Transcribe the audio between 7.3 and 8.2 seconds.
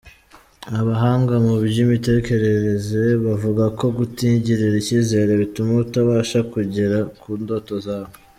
ndoto zawe.